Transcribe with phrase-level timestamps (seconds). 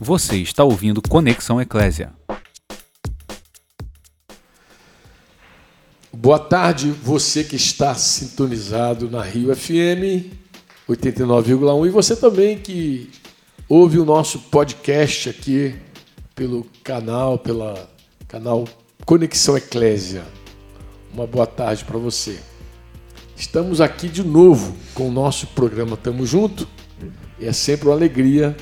[0.00, 2.12] Você está ouvindo Conexão Eclésia.
[6.12, 10.30] Boa tarde, você que está sintonizado na Rio FM
[10.88, 13.10] 89,1 e você também que
[13.68, 15.74] ouve o nosso podcast aqui
[16.32, 17.90] pelo canal, pela
[18.28, 18.68] canal
[19.04, 20.24] Conexão Eclésia.
[21.12, 22.38] Uma boa tarde para você.
[23.36, 26.68] Estamos aqui de novo com o nosso programa Tamo Junto
[27.40, 28.56] e é sempre uma alegria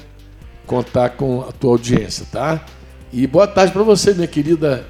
[0.66, 2.60] contar com a tua audiência, tá?
[3.12, 4.84] E boa tarde para você, minha querida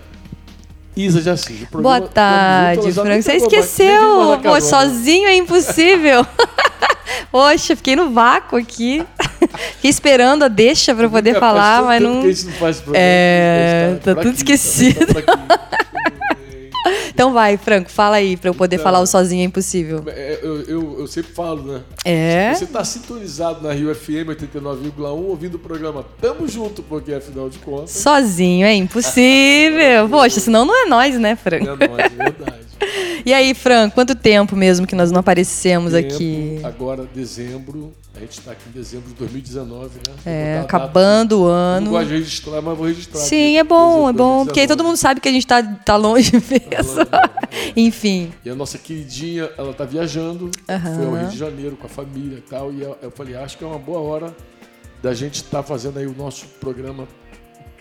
[0.96, 1.78] Isa Jacinto.
[1.78, 3.22] Boa tarde, Franco.
[3.22, 4.40] Você esqueceu?
[4.42, 6.26] Pô, sozinho é impossível.
[7.30, 9.04] Poxa, fiquei no vácuo aqui.
[9.76, 12.22] Fiquei esperando a deixa para poder falar, mas não.
[12.22, 12.82] Que isso não faz.
[12.92, 15.06] É, tá, tá tudo aqui, esquecido.
[15.06, 15.75] Tá
[17.16, 20.04] então vai, Franco, fala aí para eu poder então, falar o sozinho é impossível.
[20.06, 21.80] É, eu, eu, eu, sempre falo, né?
[22.04, 22.52] É.
[22.52, 27.58] Você tá sintonizado na Rio FM 89,1 ouvindo o programa Tamo Junto, porque afinal de
[27.60, 27.92] contas.
[27.92, 30.06] Sozinho é impossível.
[30.12, 31.64] Poxa, senão não é nós, né, Franco?
[31.64, 32.66] É nós, é verdade.
[33.26, 36.60] E aí, Franco, quanto tempo mesmo que nós não aparecemos tempo, aqui?
[36.62, 37.92] Agora, dezembro.
[38.14, 40.14] A gente está aqui em dezembro de 2019, né?
[40.24, 41.86] É, acabando o ano.
[41.86, 43.18] Não gosto de registrar, mas vou registrar.
[43.18, 44.44] Sim, aqui, é bom, é bom.
[44.44, 47.04] Porque aí todo mundo sabe que a gente está tá longe mesmo.
[47.04, 47.72] Tá longe, é.
[47.76, 48.32] Enfim.
[48.44, 50.44] E a nossa queridinha, ela está viajando.
[50.44, 50.94] Uhum.
[50.94, 52.72] Foi ao Rio de Janeiro com a família e tal.
[52.72, 54.36] E eu falei, acho que é uma boa hora
[55.02, 57.08] da gente estar tá fazendo aí o nosso programa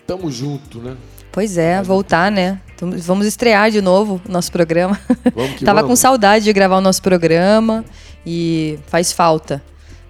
[0.06, 0.96] Tamo Junto, né?
[1.36, 2.58] Pois é, voltar, né?
[2.80, 4.98] Vamos estrear de novo o nosso programa.
[5.34, 5.92] Vamos que Tava vamos.
[5.92, 7.84] com saudade de gravar o nosso programa
[8.24, 9.62] e faz falta.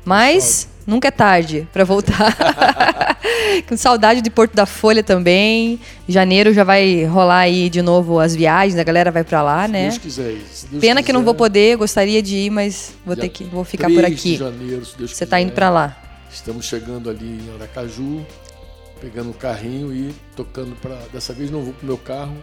[0.05, 2.33] Mas nunca é tarde para voltar.
[3.69, 5.81] com saudade de Porto da Folha também.
[6.09, 9.73] Janeiro já vai rolar aí de novo as viagens, a galera vai para lá, se
[9.73, 9.83] né?
[9.89, 10.37] Deus quiser.
[10.53, 11.07] Se Deus Pena quiser.
[11.07, 14.35] que não vou poder, gostaria de ir, mas vou ter que vou ficar por aqui.
[14.35, 15.27] De janeiro, se Deus Você quiser.
[15.27, 15.97] tá indo para lá.
[16.33, 18.25] Estamos chegando ali em Aracaju
[19.00, 20.97] pegando um carrinho e tocando para.
[21.12, 22.36] Dessa vez não vou pro meu carro,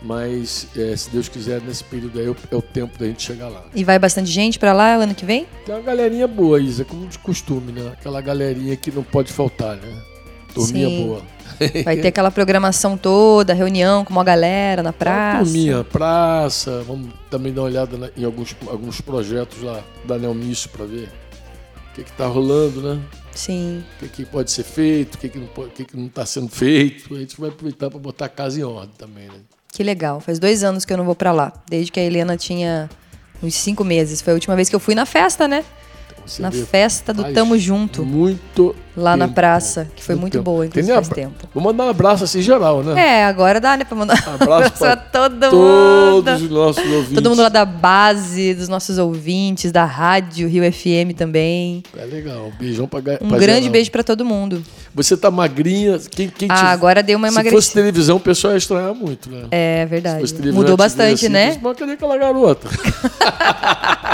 [0.00, 3.64] mas é, se Deus quiser, nesse período aí é o tempo da gente chegar lá.
[3.74, 5.46] E vai bastante gente para lá ano que vem?
[5.64, 7.92] Tem uma galerinha boa, Isa, como de costume, né?
[7.92, 10.02] Aquela galerinha que não pode faltar, né?
[10.54, 11.06] Turminha Sim.
[11.06, 11.22] boa.
[11.84, 15.44] Vai ter aquela programação toda, reunião com uma galera na praça.
[15.44, 16.82] Turminha, praça.
[16.86, 21.08] Vamos também dar uma olhada em alguns, alguns projetos lá da Nelmisso para ver
[21.92, 23.02] o que está rolando, né?
[23.34, 23.84] Sim.
[23.96, 27.14] O que, que, pode ser feito, o que, que não está tá sendo feito.
[27.14, 29.40] A gente vai aproveitar para botar a casa em ordem também, né?
[29.72, 30.20] Que legal.
[30.20, 31.52] Faz dois anos que eu não vou para lá.
[31.68, 32.90] Desde que a Helena tinha
[33.42, 34.20] uns cinco meses.
[34.20, 35.64] Foi a última vez que eu fui na festa, né?
[36.26, 38.04] Você na vê, festa do Tamo Junto.
[38.04, 40.44] Muito Lá na tempo, praça, que foi muito tempo.
[40.44, 41.48] boa, inclusive faz tempo.
[41.54, 43.20] Vou mandar um abraço assim geral, né?
[43.20, 46.44] É, agora dá, né, pra mandar um Abraço pra todo Todos mundo.
[46.44, 47.14] os nossos ouvintes.
[47.14, 51.82] Todo mundo lá da base, dos nossos ouvintes, da rádio Rio FM também.
[51.96, 52.52] É legal.
[52.58, 53.72] Beijão pra, Um pra grande geral.
[53.72, 54.62] beijo pra todo mundo.
[54.94, 55.98] Você tá magrinha.
[56.10, 57.74] Quem, quem Ah, te- agora deu uma Se fosse emagrecida.
[57.80, 59.44] televisão, o pessoal ia estranhar muito, né?
[59.50, 60.34] É verdade.
[60.52, 61.58] Mudou bastante, assim, né?
[61.62, 62.68] Mas cadê aquela garota?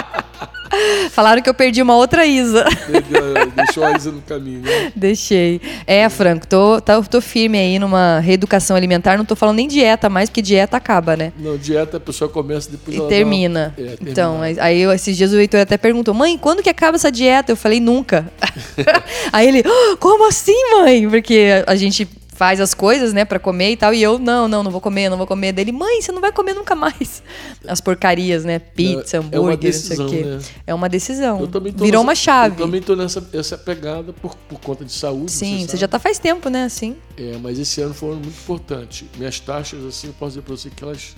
[1.11, 2.65] Falaram que eu perdi uma outra Isa.
[3.57, 4.93] Deixou a Isa no caminho, né?
[4.95, 5.61] Deixei.
[5.87, 9.17] É, Franco, tô, tô, tô firme aí numa reeducação alimentar.
[9.17, 11.33] Não tô falando nem dieta mais, porque dieta acaba, né?
[11.39, 13.75] Não, dieta a pessoa começa depois E termina.
[13.79, 14.11] uma- É, termina.
[14.11, 17.53] Então, aí- eu- esses dias o Heitor até perguntou: mãe, quando que acaba essa dieta?
[17.53, 18.31] Eu falei: nunca.
[19.33, 21.09] aí ele: "Ah, como assim, mãe?
[21.09, 22.09] Porque a gente
[22.39, 25.09] faz as coisas, né, pra comer e tal, e eu: não, não, não vou comer,
[25.11, 25.53] não vou comer.
[25.53, 27.21] Dele: mãe, você não vai comer nunca mais.
[27.67, 28.61] As porcarias, né?
[28.61, 30.23] Pizza, É uma hambúrguer, não sei decisão, o quê.
[30.25, 30.39] né?
[30.67, 31.39] É uma decisão.
[31.39, 32.55] Virou nessa- uma chave.
[32.63, 35.33] Eu também tô nessa essa pegada por, por conta de saúde.
[35.33, 35.79] Sim, você sabe.
[35.81, 36.97] já tá faz tempo, né, assim.
[37.17, 39.05] É, mas esse ano foi um ano muito importante.
[39.19, 41.15] Minhas taxas, assim, eu posso dizer para você que elas.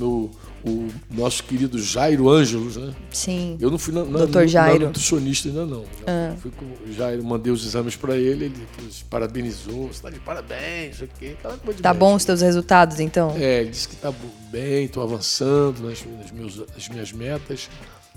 [0.00, 0.30] No,
[0.64, 2.94] o nosso querido Jairo Ângelos, né?
[3.10, 3.56] Sim.
[3.60, 4.34] Eu não fui na, na, Dr.
[4.36, 4.86] na Jairo.
[4.86, 5.84] nutricionista ainda não.
[6.06, 6.34] Ah.
[6.38, 8.66] Fui com o Jairo, mandei os exames para ele, ele
[9.08, 11.36] parabenizou, você tá de parabéns, sei o quê.
[11.42, 11.94] Tá médico.
[11.94, 13.34] bom os teus resultados, então?
[13.36, 14.12] É, ele disse que tá
[14.50, 17.68] bem, estou avançando nas, nas, meus, nas minhas metas.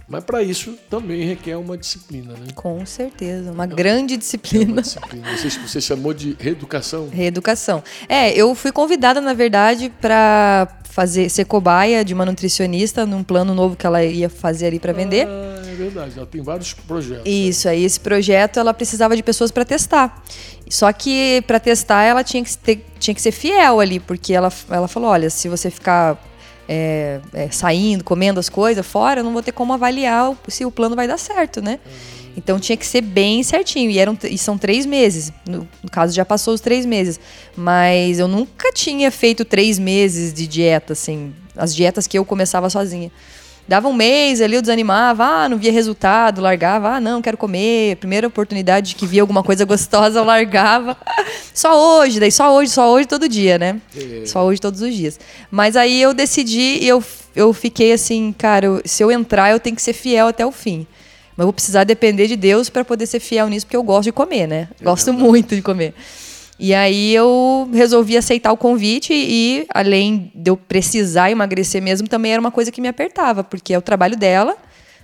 [0.07, 2.47] Mas para isso também requer uma disciplina, né?
[2.55, 3.51] Com certeza.
[3.51, 4.81] Uma grande É uma disciplina.
[4.81, 5.37] disciplina.
[5.37, 7.09] Você, você chamou de reeducação?
[7.09, 7.81] Reeducação.
[8.09, 13.55] É, eu fui convidada, na verdade, para fazer ser cobaia de uma nutricionista num plano
[13.55, 15.25] novo que ela ia fazer ali para vender.
[15.27, 16.13] Ah, é verdade.
[16.17, 17.23] Ela tem vários projetos.
[17.25, 20.21] Isso, aí esse projeto ela precisava de pessoas para testar.
[20.69, 24.51] Só que para testar ela tinha que, ter, tinha que ser fiel ali, porque ela,
[24.69, 26.21] ela falou: olha, se você ficar
[26.67, 30.71] é, é, saindo, comendo as coisas fora, eu não vou ter como avaliar se o
[30.71, 31.79] plano vai dar certo, né?
[32.35, 33.89] Então tinha que ser bem certinho.
[33.91, 35.31] E, eram, e são três meses.
[35.47, 37.19] No, no caso, já passou os três meses.
[37.55, 41.33] Mas eu nunca tinha feito três meses de dieta, assim.
[41.55, 43.11] As dietas que eu começava sozinha.
[43.65, 47.95] Dava um mês ali, eu desanimava, ah, não via resultado, largava, ah, não, quero comer.
[47.95, 50.97] Primeira oportunidade que via alguma coisa gostosa, eu largava.
[51.53, 53.79] Só hoje, daí só hoje, só hoje todo dia, né?
[53.95, 54.25] É.
[54.25, 55.19] Só hoje todos os dias.
[55.51, 57.01] Mas aí eu decidi e eu,
[57.35, 60.51] eu fiquei assim, cara, eu- se eu entrar, eu tenho que ser fiel até o
[60.51, 60.87] fim.
[61.37, 64.05] Mas eu vou precisar depender de Deus para poder ser fiel nisso, porque eu gosto
[64.05, 64.67] de comer, né?
[64.81, 65.93] Gosto muito de comer.
[66.65, 72.31] E aí eu resolvi aceitar o convite e, além de eu precisar emagrecer mesmo, também
[72.31, 74.55] era uma coisa que me apertava, porque é o trabalho dela,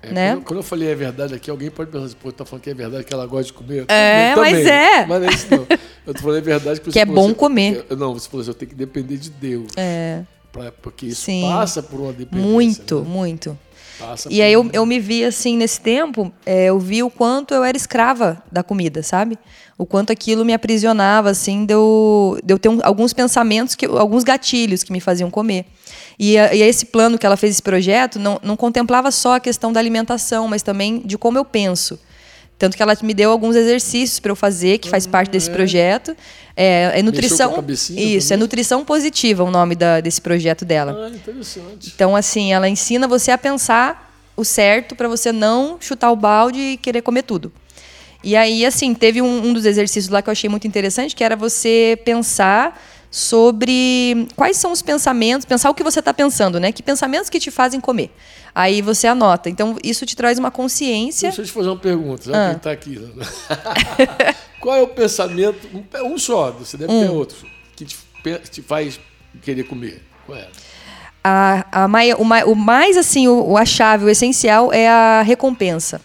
[0.01, 0.31] É, né?
[0.35, 2.69] quando, quando eu falei é verdade aqui, alguém pode pensar assim, pô, tá falando que
[2.69, 3.83] é verdade que ela gosta de comer?
[3.89, 5.05] É, Também, mas é.
[5.05, 5.67] Mas não é isso não.
[6.07, 7.85] Eu tô falando é verdade que Que é bom assim, comer.
[7.89, 9.67] eu- não, você falou assim, eu tenho que depender de Deus.
[9.75, 10.21] É,
[10.53, 11.41] pra- porque isso Sim.
[11.41, 12.49] passa por uma dependência.
[12.49, 13.05] muito, né?
[13.09, 13.59] muito.
[13.99, 17.53] Passa E aí eu, eu me vi assim nesse tempo, é, eu vi o quanto
[17.53, 19.37] eu era escrava da comida, sabe?
[19.77, 23.85] O quanto aquilo me aprisionava, assim, de eu, de eu ter um- alguns pensamentos, que,
[23.85, 25.65] alguns gatilhos que me faziam comer.
[26.17, 29.39] E, a- e esse plano que ela fez, esse projeto, não, não contemplava só a
[29.39, 31.99] questão da alimentação, mas também de como eu penso.
[32.59, 36.15] Tanto que ela me deu alguns exercícios para eu fazer, que faz parte desse projeto.
[36.57, 37.51] É, é nutrição.
[38.17, 41.05] Isso, é nutrição positiva o nome da- desse projeto dela.
[41.05, 41.91] Ah, interessante.
[41.95, 46.59] Então, assim, ela ensina você a pensar o certo para você não chutar o balde
[46.59, 47.51] e querer comer tudo.
[48.21, 51.23] E aí, assim, teve um, um dos exercícios lá que eu achei muito interessante, que
[51.23, 52.77] era você pensar
[53.11, 56.71] sobre quais são os pensamentos, pensar o que você está pensando, né?
[56.71, 58.11] Que pensamentos que te fazem comer.
[58.53, 59.49] Aí você anota.
[59.49, 61.29] Então, isso te traz uma consciência.
[61.29, 62.51] Deixa eu te fazer uma pergunta, já Ah.
[62.53, 62.99] está aqui.
[62.99, 63.25] né?
[64.61, 67.01] Qual é o pensamento, um, um só, você deve Hum.
[67.05, 67.37] ter outro,
[67.75, 67.97] que te,
[68.51, 68.99] te faz
[69.41, 70.03] querer comer?
[70.25, 70.47] Qual é?
[71.23, 75.21] A, a o, mai- o mais, assim, o, o a chave, o essencial é a
[75.21, 76.01] recompensa.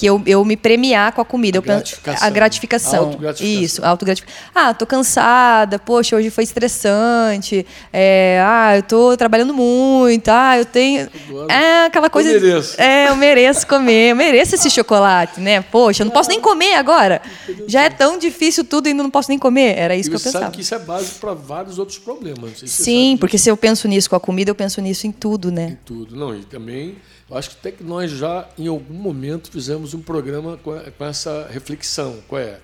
[0.00, 1.58] Que eu, eu me premiar com a comida.
[1.58, 2.26] eu penso- gratificação.
[2.26, 3.04] A gratificação.
[3.04, 3.62] Autogratificação.
[3.62, 4.42] Isso, autogratificação.
[4.54, 7.66] Ah, tô cansada, poxa, hoje foi estressante.
[7.92, 10.28] é, ah, eu tô trabalhando muito.
[10.28, 11.06] Ah, eu tenho.
[11.28, 12.32] Agora, É aquela coisa.
[12.32, 12.80] mereço.
[12.80, 15.60] É, eu mereço comer, eu mereço esse chocolate, né?
[15.60, 17.20] Poxa, eu não posso nem comer agora.
[17.66, 19.76] Já é tão difícil tudo e não posso nem comer.
[19.76, 20.44] Era isso e que eu você pensava.
[20.46, 22.52] sabe que isso é base para vários outros problemas.
[22.64, 25.76] Sim, porque se eu penso nisso com a comida, eu penso nisso em tudo, né?
[25.84, 26.16] tudo.
[26.16, 26.96] Não, e também,
[27.30, 30.74] eu acho que até que nós já, em algum momento, fizemos um programa com,
[31.04, 32.20] essa reflexão.
[32.26, 32.58] Qual é?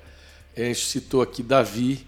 [0.56, 2.04] A gente citou aqui Davi,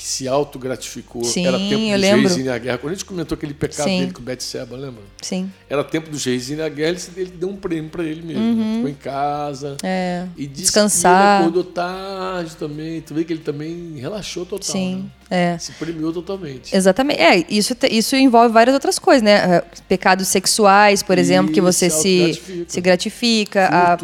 [0.00, 1.22] que se autogratificou.
[1.22, 2.28] Sim, Era tempo eu dos lembro.
[2.28, 2.78] reis e na guerra.
[2.78, 4.00] Quando a gente comentou aquele pecado Sim.
[4.00, 5.02] dele com Betseba, lembra?
[5.20, 5.52] Sim.
[5.68, 8.54] Era tempo dos reis e na guerra, ele, ele deu um prêmio para ele mesmo.
[8.54, 8.74] né?
[8.76, 9.68] Ficou em casa.
[9.72, 9.76] Uhum.
[9.82, 11.40] É, E descansar.
[11.42, 13.02] Que acordou tarde também.
[13.02, 14.72] Tu vê que ele também relaxou total.
[14.72, 15.52] Sim, né?
[15.54, 15.58] é.
[15.58, 16.74] Se premiou totalmente.
[16.74, 17.20] Exatamente.
[17.20, 19.56] É, isso, isso envolve várias outras coisas, né?
[19.58, 23.66] Eh, Pecados sexuais, por exemplo, que Isso, você se, se gratifica.
[23.70, 23.98] a-.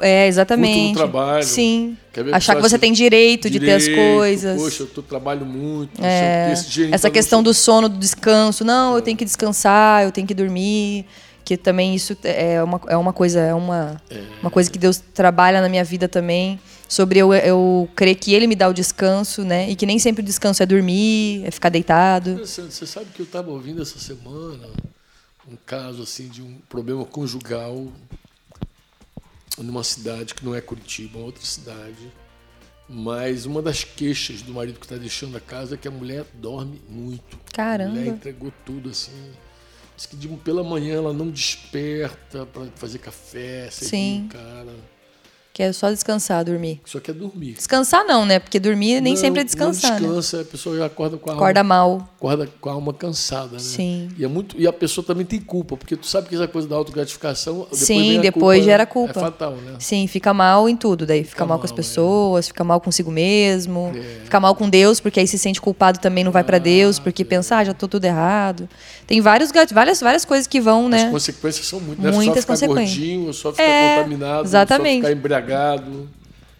[0.00, 0.74] é, exatamente.
[0.74, 1.44] Furto no trabalho.
[1.44, 1.96] Sim.
[2.32, 4.60] Achar que pessoa você assim, tem direito, de ter as direito, coisas.
[4.60, 6.04] Poxa, eu tô, trabalho muito.
[6.04, 8.64] É, essa pra questão você- do sono, do descanso.
[8.64, 11.06] Não, eu tenho que descansar, eu tenho que dormir.
[11.44, 14.00] Que também isso é uma, é uma coisa, é uma,
[14.40, 16.60] uma coisa que Deus trabalha na minha vida também.
[16.88, 19.68] Sobre eu, eu crer que Ele me dá o descanso, né?
[19.70, 22.30] E que nem sempre o descanso é dormir, é ficar deitado.
[22.32, 22.74] Interessante.
[22.74, 24.66] Você sabe que eu estava ouvindo essa semana
[25.50, 27.86] um caso assim de um problema conjugal
[29.62, 32.10] numa cidade que não é Curitiba, uma outra cidade.
[32.88, 36.24] Mas uma das queixas do marido que está deixando a casa é que a mulher
[36.34, 37.38] dorme muito.
[37.52, 37.92] Caramba.
[37.92, 39.30] A mulher entregou tudo assim.
[39.96, 44.26] Diz que de, pela manhã ela não desperta para fazer café, servir Sim.
[44.26, 44.74] o cara.
[45.52, 46.80] Que é só descansar, dormir.
[46.86, 47.54] Só quer dormir.
[47.54, 48.38] Descansar não, né?
[48.38, 50.14] Porque dormir nem Não- sempre é descansar, Não né?
[50.20, 52.08] descansa, a pessoa já acorda com a alma Acorda mal.
[52.16, 53.58] acorda com a alma cansada, né?
[53.58, 54.08] Sim.
[54.16, 56.68] E, é muito, e a pessoa também tem culpa, porque tu sabe que essa coisa
[56.68, 57.62] da autogratificação.
[57.62, 59.20] depois Sim, depois culpa, gera É culpa.
[59.20, 59.74] fatal, né?
[59.80, 61.04] Sim, fica mal em tudo.
[61.04, 61.74] Daí fica, Fica mal com as é.
[61.74, 64.00] pessoas, fica mal consigo mesmo, É.
[64.24, 67.02] fica mal com Deus, porque aí se sente culpado também não vai pra Deus, é.
[67.02, 68.68] porque pensa, ah, já tô tudo errado.
[69.04, 71.10] Tem vários, várias, várias coisas que vão, As né?
[71.10, 72.12] consequências são muito, né?
[72.12, 72.96] Muitas só ficar consequências.
[72.98, 75.00] gordinho, só ficar É, contaminado, exatamente.
[75.02, 75.39] só ficar embriagado.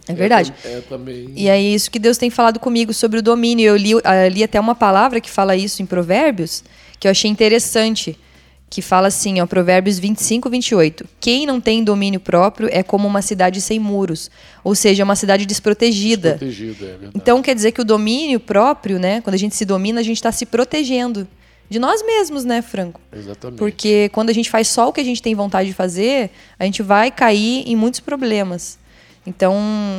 [0.08, 0.52] É verdade.
[0.64, 1.32] É, é também.
[1.36, 3.66] E é isso que Deus tem falado comigo sobre o domínio.
[3.66, 6.64] Eu li, ah, li até uma palavra que fala isso em Provérbios,
[6.98, 8.18] que eu achei interessante,
[8.68, 11.08] que fala assim, ó, Provérbios 25, 28.
[11.20, 14.30] Quem não tem domínio próprio é como uma cidade sem muros,
[14.62, 16.30] ou seja, uma cidade desprotegida.
[16.30, 17.12] Protegido, é verdade.
[17.14, 20.16] Então quer dizer que o domínio próprio, né, quando a gente se domina, a gente
[20.16, 21.26] está se protegendo
[21.70, 23.00] de nós mesmos, né, Franco?
[23.12, 23.58] Exatamente.
[23.58, 26.64] Porque quando a gente faz só o que a gente tem vontade de fazer, a
[26.64, 28.76] gente vai cair em muitos problemas.
[29.24, 29.56] Então,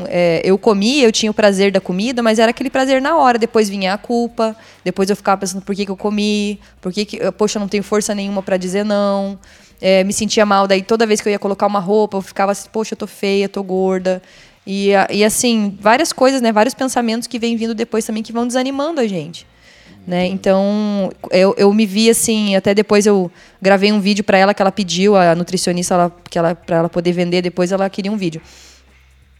[0.09, 3.39] é, eu comia, eu tinha o prazer da comida, mas era aquele prazer na hora.
[3.39, 7.05] Depois vinha a culpa, depois eu ficava pensando por que, que eu comi, por que,
[7.05, 9.39] que poxa, eu não tenho força nenhuma para dizer não.
[9.79, 12.51] É, me sentia mal, daí toda vez que eu ia colocar uma roupa, eu ficava
[12.51, 14.21] assim, poxa, eu tô feia, tô gorda.
[14.67, 16.51] E, e assim, várias coisas, né?
[16.51, 19.47] Vários pensamentos que vêm vindo depois também que vão desanimando a gente.
[20.05, 20.25] Né?
[20.25, 23.31] Então, eu, eu me vi assim, até depois eu
[23.61, 26.89] gravei um vídeo para ela que ela pediu, a nutricionista, ela, que ela, para ela
[26.89, 28.41] poder vender, depois ela queria um vídeo.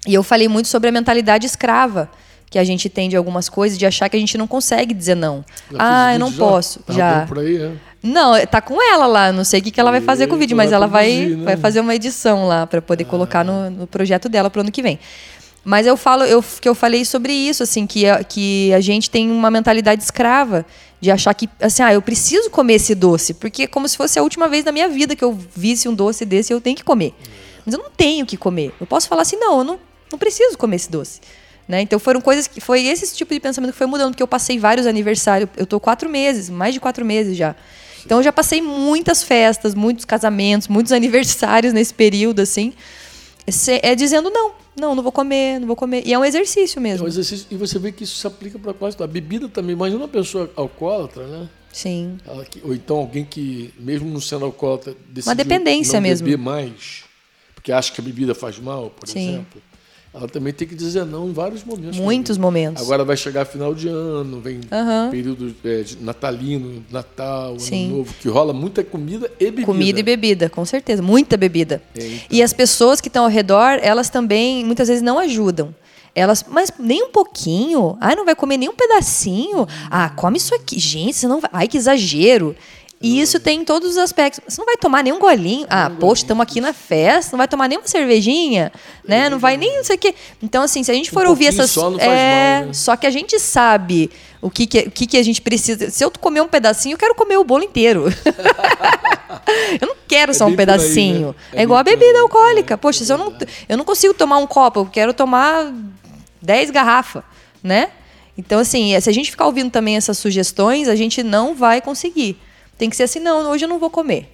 [0.08, 2.10] E eu falei muito sobre a mentalidade escrava
[2.50, 5.16] que a gente tem de algumas coisas, de achar que a gente não consegue dizer
[5.16, 5.44] não.
[5.72, 6.38] Já ah, eu não já?
[6.38, 6.80] posso.
[6.82, 7.26] Tá já.
[7.26, 7.72] por aí, é?
[8.04, 9.32] Não, tá com ela lá.
[9.32, 11.12] Não sei o que, que ela vai fazer com o vídeo, mas vai ela vai,
[11.12, 11.46] produzir, né?
[11.46, 14.82] vai fazer uma edição lá para poder colocar no, no projeto dela pro ano que
[14.82, 15.00] vem.
[15.64, 19.10] Mas eu falo, eu, que eu falei sobre isso, assim, que a, que a gente
[19.10, 20.66] tem uma mentalidade escrava
[21.00, 24.18] de achar que, assim, ah, eu preciso comer esse doce, porque é como se fosse
[24.18, 26.84] a última vez na minha vida que eu visse um doce desse, eu tenho que
[26.84, 27.14] comer.
[27.66, 28.74] Mas eu não tenho que comer.
[28.80, 29.80] Eu posso falar assim, não, eu não,
[30.12, 31.22] não preciso comer esse doce.
[31.68, 31.82] Né?
[31.82, 34.58] Então foram coisas que foi esse tipo de pensamento que foi mudando, porque eu passei
[34.60, 35.50] vários aniversários.
[35.56, 37.56] Eu tô quatro meses, mais de quatro meses já.
[38.06, 42.74] Então eu já passei muitas festas, muitos casamentos, muitos aniversários nesse período, assim.
[43.84, 46.04] É dizendo não, não, não vou comer, não vou comer.
[46.06, 47.06] E é um exercício É mesmo.
[47.06, 49.06] um exercício, e você vê que isso se aplica para quase tudo.
[49.06, 49.74] A bebida também.
[49.74, 51.50] Imagina uma pessoa alcoólatra, né?
[51.72, 52.18] Sim.
[52.28, 56.26] Ela ou então alguém que, mesmo não sendo alcoólatra, decidiu dependência não mesmo.
[56.26, 57.04] beber mais,
[57.56, 59.30] porque acha que a bebida faz mal, por Sim.
[59.30, 59.62] exemplo.
[60.14, 61.98] Ela também tem que dizer não em vários momentos.
[61.98, 62.84] Muitos momentos.
[62.84, 65.10] Agora vai chegar final de ano, vem Aham.
[65.10, 67.88] período é, natalino, Natal, Sim.
[67.88, 69.66] Ano Novo, que rola muita comida e bebida.
[69.66, 71.02] Comida e bebida, com certeza.
[71.02, 71.82] Muita bebida.
[71.96, 72.20] É, então.
[72.30, 75.74] E as pessoas que estão ao redor, elas também muitas vezes não ajudam.
[76.14, 77.98] Elas, mas nem um pouquinho?
[78.02, 79.66] Ai, não vai comer nem um pedacinho?
[79.90, 80.78] Ah, come isso aqui.
[80.78, 81.50] Gente, você não vai.
[81.54, 82.54] Ai, que exagero.
[83.02, 84.42] E isso tem em todos os aspectos.
[84.48, 85.66] Você não vai tomar nem um golinho.
[85.70, 88.72] Ah, poxa, estamos aqui na festa, não vai tomar nem uma cervejinha,
[89.08, 89.28] né?
[89.28, 90.14] Não vai nem não sei o quê.
[90.42, 91.72] Então, assim, se a gente for ouvir pouquinho essas.
[91.72, 92.74] só não faz é, mal, né?
[92.74, 95.90] Só que a gente sabe o que, que, o que, que a gente precisa.
[95.90, 98.06] Se eu comer um pedacinho, eu quero comer o bolo inteiro.
[99.82, 100.74] eu não quero É só um por aí, né?
[100.74, 101.36] pedacinho.
[101.52, 102.76] É É, igual a bebida aí, alcoólica.
[102.76, 103.34] é, Poxa, é se eu não,
[103.68, 105.74] eu não consigo tomar um copo, eu quero tomar
[106.40, 107.24] 10 garrafas,
[107.64, 107.90] né?
[108.38, 112.40] Então, assim, se a gente ficar ouvindo também essas sugestões, a gente não vai conseguir.
[112.82, 114.28] Tem que ser assim, não, hoje eu não vou comer.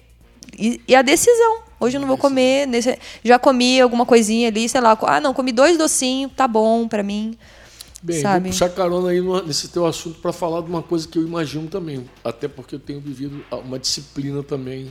[0.58, 1.58] E, e a decisão.
[1.78, 2.66] Hoje eu não vou comer.
[2.66, 4.96] nesse- já comi alguma coisinha ali, sei lá.
[5.02, 7.36] Ah, não, comi dois docinhos, tá bom pra mim.
[8.02, 8.44] Bem, sabe?
[8.44, 11.68] vou puxar carona aí nesse teu assunto para falar de uma coisa que eu imagino
[11.68, 14.88] também, até porque eu tenho vivido uma disciplina também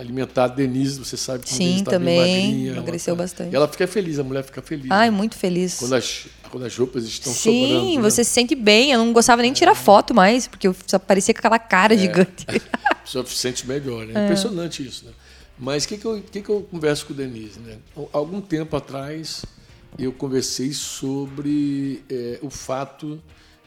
[0.00, 0.44] alimentar.
[0.44, 2.70] A Denise, você sabe que Sim, tá também, magrinha.
[2.70, 3.52] ela emagreceu tá- bastante.
[3.52, 4.90] E ela fica feliz, a mulher fica feliz.
[4.90, 5.16] Ai, né?
[5.16, 5.78] muito feliz.
[5.78, 7.66] Quando as, quando as roupas estão sobrando.
[7.66, 8.02] Sim, né?
[8.02, 8.92] você se sente bem.
[8.92, 11.96] Eu não gostava nem de tirar foto mais, porque eu só parecia com aquela cara
[11.96, 12.46] gigante.
[12.90, 14.24] A pessoa se sente melhor, né?
[14.24, 15.12] Impressionante isso, né?
[15.58, 17.60] Mas o que, que, eu, que, que eu converso com o Denise?
[17.60, 17.76] Né?
[18.12, 19.44] Algum tempo atrás,
[19.98, 23.20] eu conversei sobre é, o fato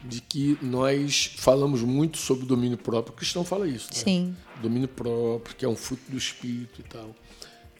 [0.04, 3.14] de que nós falamos muito sobre o domínio próprio.
[3.14, 4.00] O cristão fala isso, né?
[4.00, 4.36] Sim.
[4.62, 7.10] Domínio próprio, que é um fruto do espírito e tal.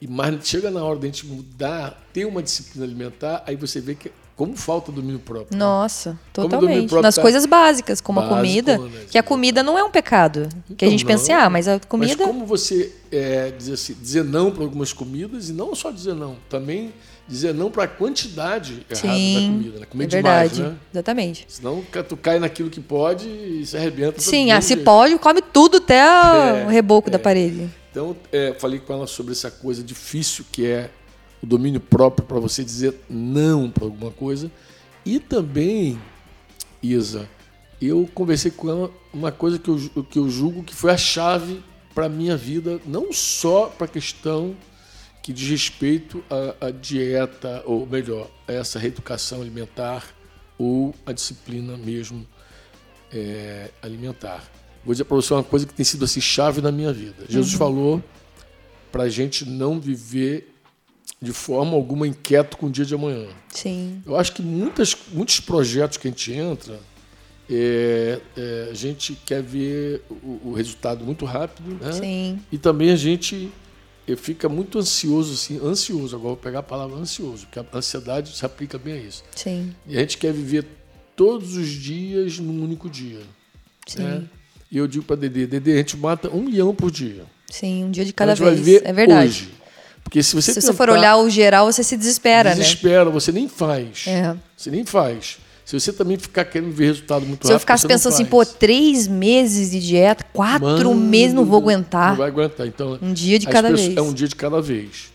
[0.02, 3.96] E mas chega na hora da gente mudar, ter uma disciplina alimentar, aí você vê
[3.96, 5.52] que como falta domínio próprio.
[5.58, 5.60] né?
[5.64, 6.90] Nossa, domínio totalmente.
[6.90, 8.78] próprio Nas tá- coisas básicas, como a Básico, comida.
[8.80, 9.06] né?
[9.12, 10.50] Que a comida não é um pecado.
[10.50, 11.40] que a Então, gente pensa, assim, não.
[11.40, 12.16] ah, mas a comida.
[12.18, 16.16] Mas como você é, dizer, assim, dizer não para algumas comidas e não só dizer
[16.16, 16.92] não, também
[17.28, 19.86] dizer não para a quantidade errada da Sim, comida, né?
[19.86, 20.74] Comer é demais, verdade.
[20.76, 20.80] né?
[20.94, 21.46] Exatamente.
[21.48, 24.20] Senão tu cai naquilo que pode e se arrebenta.
[24.22, 27.20] Sim, ah, se pode, come tudo até É, o reboco da é.
[27.20, 27.70] parede.
[27.92, 30.90] Então, é, falei com ela sobre essa coisa difícil que é
[31.42, 34.52] o domínio próprio para você dizer não para alguma coisa.
[35.06, 36.00] E também,
[36.82, 37.30] Isa,
[37.82, 39.78] eu conversei com ela uma coisa que eu,
[40.10, 41.64] que eu julgo que foi a chave
[41.94, 44.56] para minha vida, não só para a questão
[45.24, 50.06] que diz respeito à, à dieta, ou melhor, a essa reeducação alimentar
[50.58, 52.28] ou a disciplina mesmo
[53.12, 54.44] é, alimentar.
[54.84, 57.24] Vou dizer para você uma coisa que tem sido assim chave na minha vida.
[57.30, 58.04] Jesus falou
[58.92, 60.54] para a gente não viver
[61.22, 63.30] de forma alguma inquieto com o dia de amanhã.
[63.48, 64.04] Sim.
[64.06, 66.78] Eu acho que muitas, muitos projetos que a gente entra,
[67.50, 71.94] é, é, a gente quer ver o, o resultado muito rápido, né?
[71.94, 72.40] Sim.
[72.52, 73.50] E também a gente
[74.08, 76.16] eh, fica muito ansioso, assim, ansioso.
[76.16, 79.24] Agora vou pegar a palavra ansioso, porque a ansiedade se aplica bem a isso.
[79.36, 79.74] Sim.
[79.88, 80.66] E a gente quer viver
[81.16, 83.22] todos os dias num único dia.
[83.88, 84.04] Sim.
[84.04, 84.24] né?
[84.72, 87.24] E eu digo para Dedê, Dedê, a gente mata um milhão por dia.
[87.50, 88.68] Sim, um dia de cada vez.
[88.84, 89.28] É verdade.
[89.30, 89.50] hoje.
[90.04, 92.56] Porque se você Se você for tentar- olhar o geral, você se desespera, né?
[92.62, 94.06] desespera, você nem faz.
[94.08, 94.36] É.
[94.58, 95.38] Você nem faz.
[95.66, 98.14] Se você também ficar querendo ver resultado muito Se eu rápido, ficasse você não pensando
[98.14, 102.10] assim, pô, três meses de dieta, quatro Mano, meses não vou aguentar.
[102.12, 102.68] Não vai aguentar.
[102.68, 103.96] Então, Um dia de cada vez.
[103.96, 105.12] É um dia de cada vez.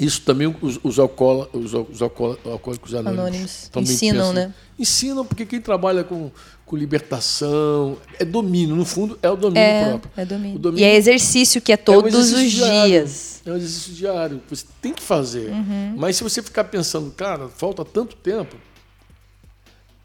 [0.00, 3.68] Isso também os, os, alcoóla- os, os alcoóla- alcoólicos anônimos, Anônimos.
[3.72, 4.54] também Ensinam, pensam- né?
[4.78, 6.30] Ensinam, porque quem trabalha com,
[6.64, 8.76] com libertação é domínio.
[8.76, 10.10] No fundo, é o domínio É, próprio.
[10.16, 10.58] é domínio.
[10.58, 12.86] Domínio E é exercício que é é um todos os diário.
[12.90, 13.42] dias.
[13.44, 14.40] É um exercício diário.
[14.48, 15.50] Você tem que fazer.
[15.50, 15.94] Uhum.
[15.96, 18.54] Mas se você ficar pensando, cara, falta tanto tempo,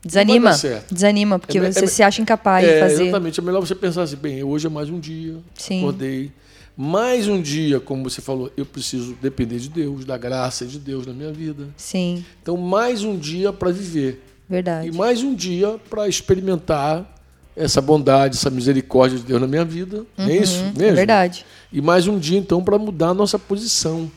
[0.05, 0.51] Desanima.
[0.91, 3.03] Desanima, porque É você é- se acha incapaz é, de fazer.
[3.03, 3.39] Exatamente.
[3.39, 5.79] É melhor você pensar assim, bem, hoje é mais um dia, Sim.
[5.79, 6.31] acordei.
[6.75, 11.05] Mais um dia, como você falou, eu preciso depender de Deus, da graça de Deus
[11.05, 11.67] na minha vida.
[11.77, 14.23] Sim, Então, mais um dia para viver.
[14.49, 14.87] verdade.
[14.87, 17.09] E mais um dia para experimentar
[17.55, 20.03] essa bondade, essa misericórdia de Deus na minha vida.
[20.17, 20.83] Não é isso mesmo?
[20.83, 21.45] É verdade.
[21.71, 24.11] E mais um dia, então, para mudar a nossa posição.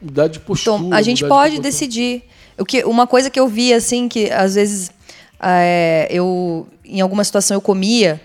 [0.00, 0.78] Mudar de postura.
[0.78, 1.62] Então, a gente de pode comportamento.
[1.62, 2.22] decidir.
[2.58, 4.90] O que, uma coisa que eu vi, assim, que às vezes
[5.42, 8.20] é, eu, em alguma situação, eu comia.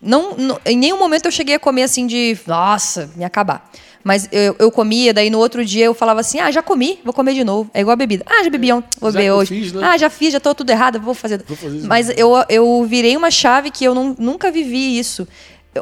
[0.00, 3.70] Não, não- em nenhum momento eu cheguei a comer assim de, nossa, me acabar.
[4.04, 7.12] Mas eu, eu comia, daí no outro dia eu falava assim: ah, já comi, vou
[7.14, 7.70] comer de novo.
[7.72, 8.24] É igual a bebida.
[8.28, 9.60] Ah, já bebi ontem, vou Já beber hoje.
[9.60, 9.80] fiz, né?
[9.84, 11.40] Ah, já fiz, já tô tudo errado, vou fazer.
[11.46, 11.86] Vou fazer.
[11.86, 15.26] Mas eu, eu virei uma chave que eu não- nunca vivi isso.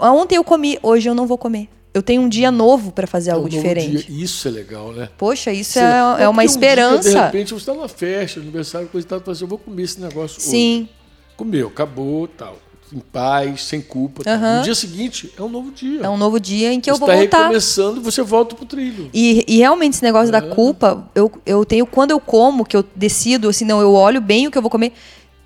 [0.02, 1.68] Ontem eu comi, hoje eu não vou comer.
[1.92, 4.06] Eu tenho um dia novo para fazer É um algo novo diferente.
[4.06, 4.24] dia.
[4.24, 5.08] Isso é legal, né?
[5.18, 7.08] Poxa, isso Você- é, é uma um dia, esperança.
[7.10, 10.00] de repente, você está numa festa, aniversário, coisa e tal, assim, eu vou comer esse
[10.00, 10.50] negócio hoje.
[10.50, 10.88] Sim.
[11.36, 12.56] Comeu, acabou, tal.
[12.92, 14.22] Em paz, sem culpa.
[14.28, 14.58] Aham.
[14.58, 16.00] No dia seguinte, é um novo dia.
[16.02, 17.38] É um novo dia em que eu você vou está voltar.
[17.44, 19.08] recomeçando e você volta pro trilho.
[19.14, 22.84] E, e realmente esse negócio da culpa, eu, eu tenho, quando eu como, que eu
[22.96, 24.92] decido, assim, não, eu olho bem o que eu vou comer.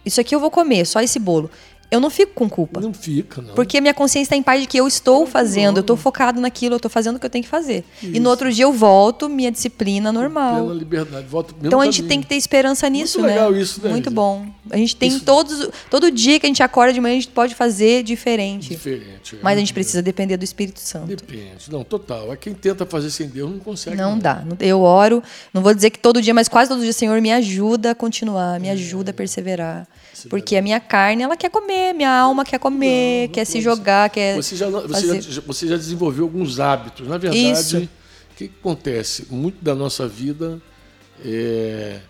[0.06, 1.50] Isso aqui eu vou comer, só esse bolo.
[1.94, 2.80] Eu não fico com culpa.
[2.80, 3.54] Não fica, não.
[3.54, 6.74] Porque minha consciência está em paz de que eu estou fazendo, eu estou focado naquilo,
[6.74, 7.84] eu estou fazendo o que eu tenho que fazer.
[8.02, 10.56] E no outro dia eu volto, minha disciplina normal.
[10.64, 11.26] Plena liberdade.
[11.30, 12.08] Mesmo Então a gente caminho.
[12.08, 13.28] tem que ter esperança nisso, né?
[13.28, 14.46] legal isso, né, Muito bom.
[14.70, 17.28] A gente tem Isso- todos, todo dia que a gente acorda de manhã, a gente
[17.28, 18.70] pode fazer diferente.
[18.70, 19.36] Diferente.
[19.36, 19.38] é.
[19.42, 21.06] Mas a gente precisa depender do Espírito Santo.
[21.06, 21.70] Depende.
[21.70, 22.32] Não, total.
[22.32, 23.96] É quem tenta fazer sem Deus não consegue.
[23.96, 24.42] Não dá.
[24.60, 25.22] Eu oro,
[25.52, 28.56] não vou dizer que todo dia, mas quase todo dia, Senhor, me ajuda a continuar,
[28.56, 28.58] É.
[28.58, 29.86] me ajuda a perseverar.
[30.28, 34.36] Porque a minha carne, ela quer comer, minha alma quer comer, quer se jogar, quer.
[34.36, 37.06] Você já, você, já, você já desenvolveu alguns hábitos.
[37.06, 37.76] Na verdade, Isso.
[37.78, 37.88] o
[38.36, 39.26] que, que acontece?
[39.30, 40.60] Muito da nossa vida
[41.24, 42.00] é,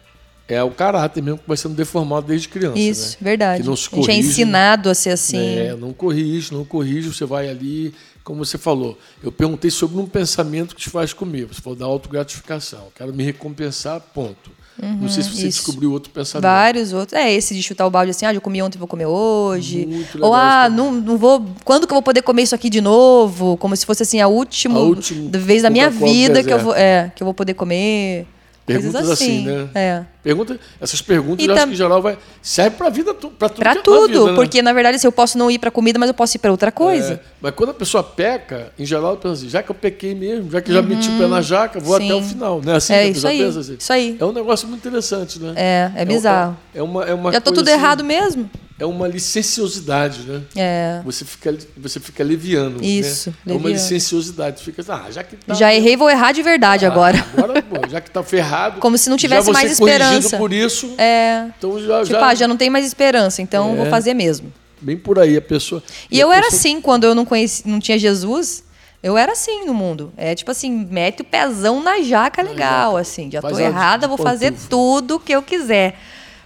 [0.48, 2.78] é o caráter mesmo que vai sendo deformado desde criança.
[2.78, 3.16] Isso, né?
[3.20, 3.62] verdade.
[3.62, 5.38] Que não se a gente é corrige, ensinado a ser assim.
[5.38, 8.98] É, não corrige, não corrige, você vai ali, como você falou.
[9.22, 11.46] Eu perguntei sobre um pensamento que te faz comer.
[11.46, 12.88] Você falou da autogratificação.
[12.94, 14.50] Quero me recompensar, ponto.
[14.80, 15.64] Não sei se você Uhum, isso.
[15.64, 16.42] descobriu outro pensamento.
[16.42, 17.18] Vários outros.
[17.18, 19.86] É, esse de chutar o balde assim, ah, eu comi ontem, vou comer hoje.
[19.86, 21.44] Muito Ou, ah, não, não vou.
[21.64, 23.56] Quando que eu vou poder comer isso aqui de novo?
[23.56, 26.74] Como se fosse assim, a última A última vez da minha vida que eu, vou,
[26.74, 28.26] é, que eu vou poder comer.
[28.66, 29.68] Perguntas Coisas assim, assim, né?
[29.74, 30.13] É.
[30.24, 33.48] Pergunta, essas perguntas, E eu acho tam- que em geral vai, serve para vida, para
[33.50, 33.62] tudo.
[33.62, 34.34] Que é tudo, vida, né?
[34.34, 36.50] porque na verdade assim, eu posso não ir pra comida, mas eu posso ir pra
[36.50, 37.14] outra coisa.
[37.14, 40.50] É, mas quando a pessoa peca, em geral, pensa assim, já que eu pequei mesmo,
[40.50, 42.06] já que já meti o pé na jaca, vou Sim.
[42.06, 42.62] até o final.
[42.64, 42.74] Né?
[42.76, 43.76] Assim É a isso aí, assim.
[43.78, 44.16] isso aí.
[44.18, 45.52] É um negócio muito interessante, né?
[45.56, 46.56] É, é bizarro.
[46.74, 48.50] É, uma, é uma Já coisa tudo assim, errado mesmo?
[48.76, 49.06] É uma
[49.48, 50.40] licenciosidade, né?
[50.56, 51.00] É.
[51.04, 52.82] Você fica, você fica leviano.
[52.82, 53.54] Isso, né?
[53.54, 54.62] É uma licenciosidade.
[54.64, 55.54] Fica assim, ah, já que tá.
[55.54, 57.24] Já errei, vou errar de verdade Ah, agora.
[57.36, 58.80] Agora, pô, já que tá ferrado.
[58.82, 60.36] Como se não tivesse mais corrigido esperança.
[60.38, 60.94] por isso.
[60.98, 61.46] É.
[61.58, 63.90] Então já, Tipo, já, ah, já não tem mais esperança, então eu vou É.
[63.90, 64.52] fazer mesmo.
[64.80, 65.82] bem por aí a pessoa.
[66.10, 68.62] E a eu era pessoa- assim, quando eu não conheci, não tinha Jesus,
[69.02, 70.12] eu era assim no mundo.
[70.16, 73.30] É tipo assim, mete o pezão na jaca legal, assim.
[73.30, 74.68] Já Faz tô errada, vou fazer pantufa.
[74.68, 75.98] tudo que eu quiser.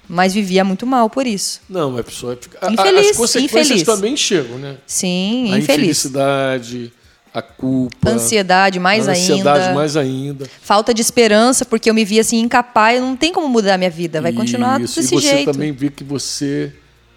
[0.09, 1.61] Mas vivia muito mal por isso.
[1.69, 2.59] Não, a pessoa fica.
[2.67, 3.83] a- Infeliz, as consequências infeliz.
[3.83, 4.77] também chegam, né?
[4.87, 5.65] Sim, a infeliz.
[5.81, 6.93] infelicidade,
[7.33, 8.11] a culpa.
[8.11, 9.75] Ansiedade mais a ansiedade ainda.
[9.75, 10.47] mais ainda.
[10.61, 13.91] Falta de esperança, porque eu me via assim incapaz, não tem como mudar a minha
[13.91, 15.53] vida, vai continuar Isso, desse e você jeito.
[15.53, 16.73] também vê que você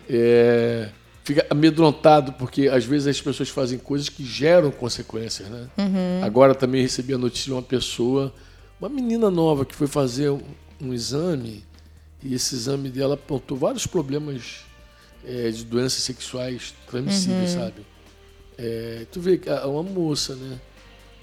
[0.10, 0.90] é,
[1.24, 5.68] fica amedrontado, porque às vezes as pessoas fazem coisas que geram consequências, né?
[5.78, 6.24] Uhum.
[6.24, 8.34] Agora também recebi a notícia de uma pessoa,
[8.80, 10.42] uma menina nova que foi fazer um,
[10.82, 11.64] um exame,
[12.24, 14.60] e esse exame dela apontou vários problemas
[15.26, 17.60] é, de doenças sexuais transmissíveis, Uhum.
[17.62, 17.91] sabe?
[18.64, 20.60] É, tu vê que é uma moça, né?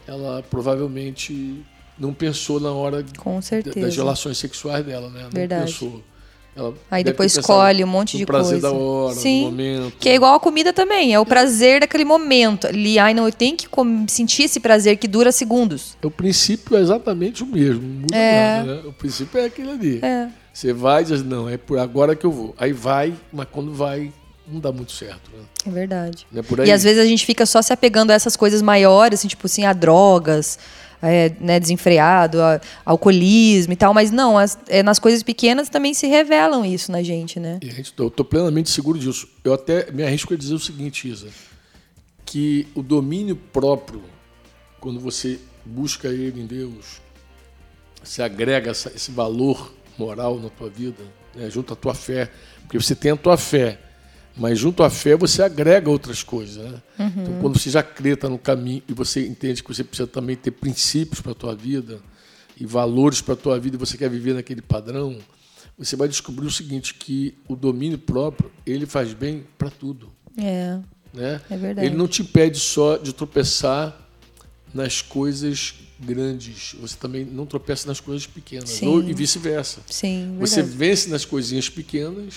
[0.07, 1.63] Ela provavelmente
[1.99, 5.23] não pensou na hora das relações sexuais dela, né?
[5.25, 5.73] Não Verdade.
[5.73, 6.03] pensou.
[6.57, 8.69] Ela Aí depois escolhe um monte de prazer coisa.
[8.69, 9.45] da hora, Sim.
[9.45, 9.93] no momento.
[10.01, 12.67] Que é igual a comida também, é o prazer daquele momento.
[12.67, 13.69] Ali, ai, não, eu tenho que
[14.09, 15.97] sentir esse prazer que dura segundos.
[16.03, 18.57] O princípio é exatamente o mesmo, muda É.
[18.59, 18.89] nada, né?
[18.89, 19.99] O princípio é aquele ali.
[20.03, 20.29] É.
[20.53, 22.53] Você vai e diz, não, é por agora que eu vou.
[22.59, 24.13] Aí vai, mas quando vai,
[24.51, 25.43] não dá muito certo, né?
[25.67, 26.27] É verdade.
[26.35, 26.67] É?
[26.67, 29.47] E às vezes a gente fica só se apegando a essas coisas maiores, assim, tipo
[29.47, 30.59] assim, a drogas,
[31.03, 35.95] é, né, desenfreado, a, alcoolismo e tal, mas não, as- é, nas coisas pequenas também
[35.95, 37.59] se revelam isso na gente, né?
[37.63, 39.29] E gente- eu estou plenamente seguro disso.
[39.45, 41.29] Eu até me arrisco a dizer o seguinte, Isa,
[42.25, 44.03] que o domínio próprio,
[44.81, 47.01] quando você busca ele em Deus,
[48.03, 51.03] você agrega essa- esse valor moral na tua vida,
[51.35, 52.31] né, junto à tua fé,
[52.63, 53.79] porque você tem a tua fé,
[54.39, 56.57] mas junto à fé você agrega outras coisas.
[56.57, 56.83] Né?
[56.99, 60.37] Então, quando você já crê, está no caminho e você entende que você precisa também
[60.37, 62.01] ter princípios para a tua vida
[62.57, 65.19] e valores para a tua vida e você quer viver naquele padrão,
[65.77, 70.11] você vai descobrir o seguinte, que o domínio próprio, ele faz bem para tudo.
[70.37, 70.79] É,
[71.15, 71.41] Né?
[71.49, 71.87] é verdade.
[71.87, 74.08] Ele não te impede só de tropeçar
[74.75, 76.77] nas coisas grandes.
[76.81, 78.69] Você também não tropeça nas coisas pequenas.
[78.71, 78.87] Sim.
[78.87, 79.81] Ou, e vice-versa.
[79.87, 80.73] Sim, Você verdade.
[80.73, 80.79] Uhum.
[80.79, 82.35] vence nas coisinhas pequenas,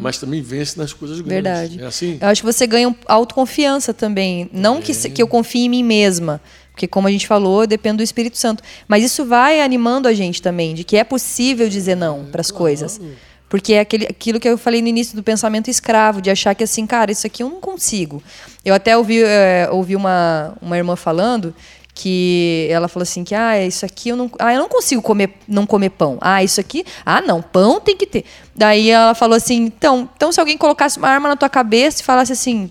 [0.00, 1.34] mas também vence nas coisas grandes.
[1.34, 1.82] Verdade.
[1.82, 2.18] É assim?
[2.20, 4.48] Eu acho que você ganha autoconfiança também.
[4.52, 6.40] Não que, se- que eu confie em mim mesma.
[6.72, 8.62] Porque, como a gente falou, eu dependo do Espírito Santo.
[8.86, 12.50] Mas isso vai animando a gente também, de que é possível dizer não para as
[12.52, 13.00] coisas.
[13.48, 16.62] Porque é aquele, aquilo que eu falei no início do pensamento escravo, de achar que
[16.62, 18.22] assim, cara, isso aqui eu não consigo.
[18.64, 21.54] Eu até ouvi, eh, ouvi uma, uma irmã falando
[21.98, 25.34] que ela falou assim que ah isso aqui eu não ah eu não consigo comer
[25.48, 26.16] não comer pão.
[26.20, 28.24] Ah isso aqui ah não pão tem que ter.
[28.54, 32.04] Daí ela falou assim então então se alguém colocasse uma arma na tua cabeça e
[32.04, 32.70] falasse assim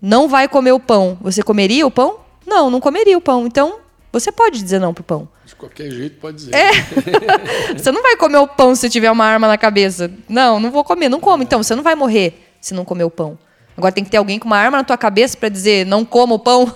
[0.00, 2.20] não vai comer o pão você comeria o pão?
[2.46, 3.46] Não não comeria o pão.
[3.46, 3.80] Então
[4.20, 6.54] você pode dizer não pro pão De qualquer jeito pode dizer.
[6.54, 6.70] É.
[7.76, 10.82] você não vai comer o pão se tiver uma arma na cabeça não não vou
[10.84, 13.38] comer não como então você não vai morrer se não comer o pão
[13.76, 16.34] agora tem que ter alguém com uma arma na tua cabeça para dizer não coma
[16.34, 16.72] o pão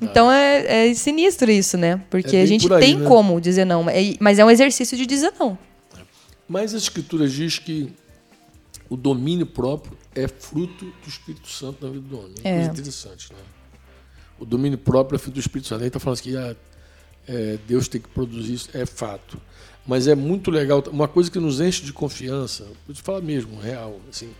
[0.00, 3.06] então é, é sinistro isso né porque É a gente aí, tem né?
[3.08, 3.84] como dizer não
[4.18, 5.58] mas é um exercício de dizer não
[6.48, 7.92] Mas a Escritura diz que
[8.88, 12.34] o domínio próprio é fruto do Espírito Santo na vida do homem.
[12.42, 12.54] É É.
[12.56, 13.38] coisa interessante, né?
[14.40, 15.82] O domínio próprio é fruto do Espírito Santo.
[15.82, 16.56] Aí está falando assim que ah,
[17.28, 19.40] é, Deus tem que produzir isso, é fato.
[19.86, 20.82] Mas é muito legal.
[20.90, 24.30] Uma coisa que nos enche de confiança, vou te falar mesmo, real, assim,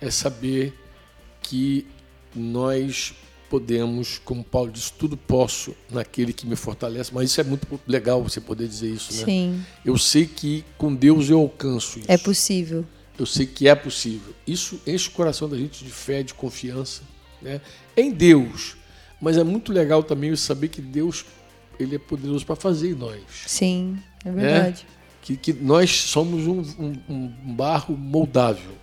[0.00, 0.74] é saber
[1.40, 1.86] que
[2.34, 3.14] nós
[3.48, 7.12] podemos, como Paulo disse, tudo posso naquele que me fortalece.
[7.14, 9.24] Mas isso é muito legal você poder dizer isso, né?
[9.24, 12.10] sim Eu sei que com Deus eu alcanço isso.
[12.10, 12.84] é possível
[13.18, 14.34] Eu sei que é possível.
[14.46, 17.02] Isso enche o coração da gente de fé, de confiança,
[17.40, 17.60] né?
[17.96, 18.76] Em Deus.
[19.20, 21.24] Mas é muito legal também saber que Deus
[21.78, 23.20] ele é poderoso para fazer em nós.
[23.46, 24.86] sim é verdade
[25.22, 28.76] Que, que nós somos um, um- um barro moldável.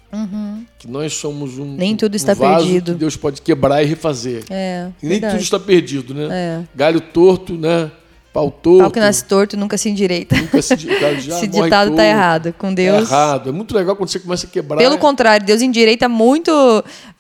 [0.78, 1.76] Que nós somos um, Uhum.
[1.76, 2.92] Nem tudo um está vaso perdido.
[2.94, 4.44] que Deus pode quebrar e refazer.
[4.50, 5.34] é E nem verdade.
[5.36, 6.28] tudo está perdido, né?
[6.32, 6.64] É.
[6.76, 7.90] Galho torto, né?
[8.34, 8.80] Pau torto.
[8.80, 10.76] pau que nasce torto nunca se endireita Nunca se,
[11.22, 12.02] já esse ditado tá torto.
[12.02, 13.50] errado com Deus É errado.
[13.50, 14.78] É muito legal quando você começa a quebrar.
[14.78, 16.52] pelo contrário Deus endireita muito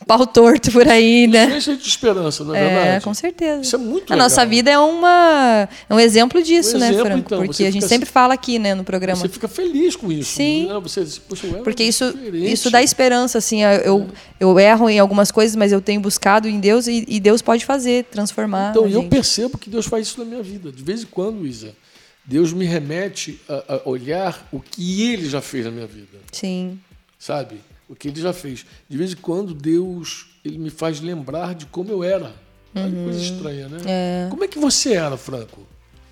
[0.07, 3.03] pau torto por aí né Isso gente de esperança, não é, É, verdade?
[3.05, 3.61] com certeza.
[3.61, 4.25] Isso é muito A legal.
[4.27, 7.19] nossa vida é, uma, é um exemplo disso, Um né, exemplo, Franco?
[7.27, 9.21] então, Porque a gente sempre fala aqui, né, no programa.
[9.21, 10.31] Você fica feliz com isso.
[10.35, 10.67] Sim.
[10.67, 10.79] Né?
[10.81, 12.51] Você Poxa, Porque isso, diferente.
[12.51, 13.61] isso dá esperança, assim.
[13.61, 14.07] Eu,
[14.39, 17.65] eu erro em algumas coisas, mas eu tenho buscado em Deus e, e Deus pode
[17.65, 18.71] fazer, transformar.
[18.71, 19.09] Então, eu gente.
[19.09, 20.71] percebo que Deus faz isso na minha vida.
[20.71, 21.73] De vez em quando, Isa,
[22.25, 26.19] Deus me remete a, a olhar o que Ele já fez na minha vida.
[26.31, 26.79] Sim,
[27.19, 27.61] Sabe?
[27.87, 28.65] O que Ele já fez.
[28.89, 32.33] De vez em quando, Deus ele me faz lembrar de como eu era.
[32.75, 33.77] Olha que coisa estranha, né?
[33.77, 33.83] Uhum.
[33.87, 34.27] É.
[34.29, 35.65] Como é que você era, Franco?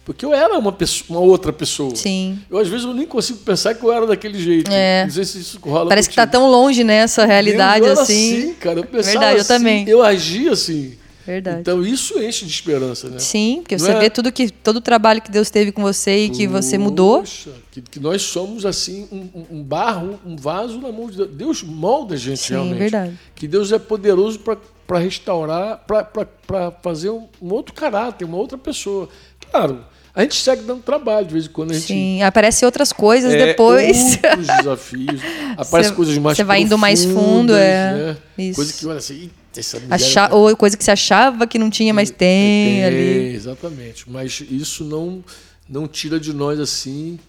[0.06, 1.96] Porque eu era uma, pessoa, uma outra pessoa.
[1.96, 2.40] sim.
[2.50, 4.72] Eu, às vezes, eu nem consigo pensar que eu era daquele jeito.
[4.72, 5.04] É.
[5.04, 8.02] Não sei se isso rola Parece que tá tão longe, né, essa realidade, eu era
[8.02, 8.54] assim.
[8.56, 8.80] cara.
[8.80, 9.90] Eu pensava Verdade, eu assim, também.
[9.90, 10.98] Eu agia assim.
[11.26, 11.62] Verdade.
[11.62, 13.20] Então isso enche de esperança, né?
[13.20, 14.00] Sim, porque Não você é?
[14.00, 17.20] vê tudo que, todo o trabalho que Deus teve com você e que você mudou.
[17.20, 21.30] Poxa, que, que nós somos assim um, um- barro, um vaso na mão de Deus.
[21.32, 22.78] Deus molda a gente Sim, realmente.
[22.80, 23.20] verdade.
[23.36, 29.08] Que Deus é poderoso para restaurar, para fazer um, um outro caráter, uma outra pessoa.
[29.50, 31.72] Claro, a gente segue dando trabalho de vez em quando.
[31.72, 34.16] A gente Sim, aparecem outras coisas é, depois.
[34.24, 35.22] outros desafios.
[35.56, 37.94] Aparecem coisas mais você vai indo mais fundo, é.
[37.94, 38.18] Né?
[38.38, 38.56] Isso.
[38.56, 39.41] Coisa que olha assim, "Eita, essa miséria
[39.90, 43.36] Achar, tá ou coisa que você achava que não tinha, mas tem é, ali.
[43.36, 44.10] Exatamente.
[44.10, 45.24] Mas isso não,
[45.68, 47.20] não tira de nós assim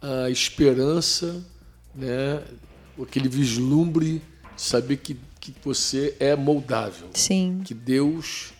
[0.00, 1.42] a esperança,
[1.94, 2.42] né?
[3.02, 4.22] aquele vislumbre
[4.56, 7.08] de saber que, que você é moldável.
[7.14, 7.60] Sim.
[7.64, 8.52] Que Deus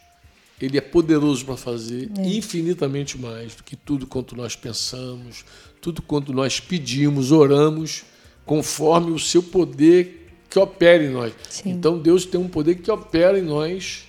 [0.60, 5.44] ele é poderoso para fazer infinitamente mais do que tudo quanto nós pensamos,
[5.80, 8.04] tudo quanto nós pedimos, oramos,
[8.44, 10.19] conforme o seu poder
[10.50, 11.32] que opera em nós.
[11.48, 11.70] Sim.
[11.70, 14.04] Então Deus tem um poder que opera em nós,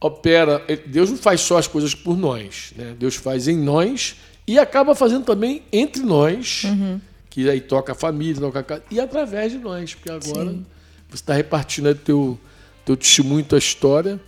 [0.00, 0.62] opera.
[0.86, 2.94] Deus não faz só as coisas por nós, né?
[2.98, 7.00] Deus faz em nós e acaba fazendo também entre nós, Uhum.
[7.30, 10.52] que aí toca a família, toca a casa, e através de nós, porque agora
[11.08, 12.38] você está repartindo aí teu
[12.84, 14.20] teu testemunho, tua história.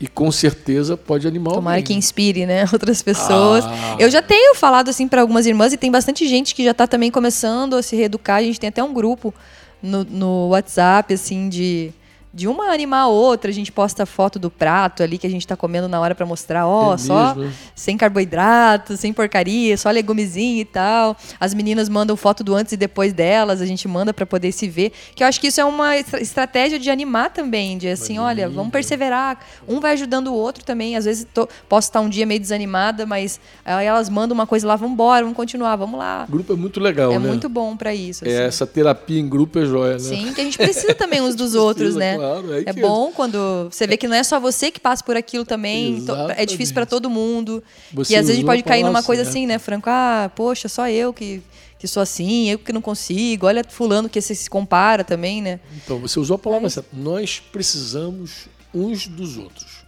[0.00, 1.86] E com certeza pode animar Tomara alguém.
[1.86, 3.64] que inspire, né, outras pessoas.
[3.66, 3.96] Ah.
[3.98, 6.86] Eu já tenho falado assim para algumas irmãs e tem bastante gente que já está
[6.86, 8.36] também começando a se reeducar.
[8.36, 9.34] A gente tem até um grupo
[9.82, 11.92] no, no WhatsApp assim de
[12.38, 15.44] de uma animar a outra, a gente posta foto do prato ali que a gente
[15.46, 17.52] tá comendo na hora para mostrar, ó, É só mesmo?
[17.74, 21.16] sem carboidrato, sem porcaria, só legumezinho e tal.
[21.40, 24.68] As meninas mandam foto do antes e depois delas, a gente manda para poder se
[24.68, 24.92] ver.
[25.16, 28.48] Que eu acho que isso é uma estra- estratégia de animar também, de assim, olha,
[28.48, 29.40] vamos perseverar.
[29.66, 30.94] Um vai ajudando o outro também.
[30.96, 34.66] Às vezes tô- posso estar um dia meio desanimada, mas aí elas mandam uma coisa
[34.66, 36.24] lá, vamos embora, vamos continuar, vamos lá.
[36.28, 37.26] O grupo é muito legal, É né?
[37.26, 38.24] muito bom para isso.
[38.24, 38.42] É, assim.
[38.46, 39.98] essa terapia em grupo é joia, né?
[39.98, 42.16] Sim, que a gente precisa também uns dos outros, Precisa, né?
[42.16, 45.02] claro, aí é que- bom quando você vê que não é só você que passa
[45.04, 46.04] por aquilo também.
[46.04, 46.46] to- É Exatamente.
[46.50, 47.62] difícil para todo mundo.
[47.92, 49.38] Você e às vezes a gente pode cair numa coisa certa.
[49.38, 49.88] assim, né, Franco?
[49.90, 51.42] Ah, poxa, só eu que,
[51.78, 53.46] que sou assim, eu que não consigo.
[53.46, 55.60] Olha fulano que você se compara também, né?
[55.84, 56.88] Então, você usou a palavra certa.
[56.92, 59.78] Nós precisamos uns dos outros.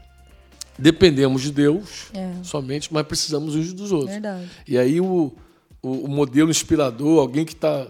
[0.79, 2.33] Dependemos de Deus É.
[2.43, 4.13] somente, mas precisamos uns dos outros.
[4.13, 4.49] Verdade.
[4.67, 5.31] E aí o,
[5.83, 7.87] o, o modelo inspirador, alguém que está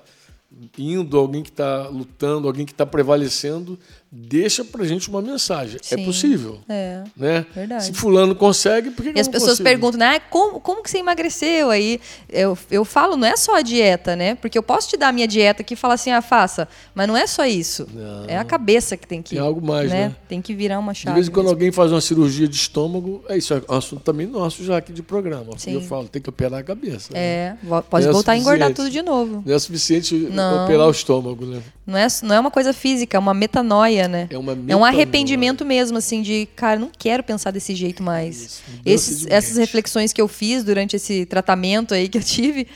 [0.76, 3.78] indo, alguém que está lutando, alguém que está prevalecendo,
[4.12, 5.76] deixa pra gente uma mensagem.
[5.90, 6.04] É Sim.
[6.04, 6.58] possível.
[6.68, 7.02] É.
[7.16, 7.46] Né?
[7.54, 7.84] Verdade.
[7.84, 9.68] Se fulano consegue, por que, que E as eu não pessoas consigo?
[9.68, 10.16] perguntam, né?
[10.16, 11.70] Ah, como, como que você emagreceu?
[11.70, 14.34] Aí eu, eu falo, não é só a dieta, né?
[14.34, 16.66] Porque eu posso te dar a minha dieta aqui e falar assim, ah, faça.
[16.94, 17.86] Mas não é só isso.
[17.92, 18.24] Não.
[18.26, 19.30] É a cabeça que tem que.
[19.30, 20.14] Tem algo mais, né?
[20.28, 21.14] Tem que virar uma De chave.
[21.14, 21.54] vez em quando mesmo.
[21.56, 24.92] alguém faz uma cirurgia de estômago, é isso, é um assunto também nosso já aqui
[24.92, 25.56] de programa.
[25.56, 25.74] Sim.
[25.74, 27.12] Eu falo, tem que operar a cabeça.
[27.12, 27.20] né?
[27.20, 29.42] É, vo- pode Não é voltar a engordar tudo de novo.
[29.46, 30.64] Não é suficiente Não.
[30.64, 31.62] operar o estômago, né?
[31.86, 34.26] Não é, não é uma coisa física, é uma metanoia, né?
[34.30, 38.60] É uma É um arrependimento mesmo, assim, de, cara, não quero pensar desse jeito mais.
[38.68, 42.66] Mudança Esses, essas reflexões que eu fiz durante esse tratamento aí que eu tive,